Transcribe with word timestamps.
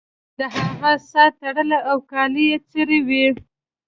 د 0.39 0.39
هغه 0.57 0.91
سر 1.09 1.29
تړلی 1.39 1.77
و 1.81 1.85
او 1.89 1.97
کالي 2.11 2.43
یې 2.51 2.57
څیرې 2.69 2.99
وو 3.07 3.25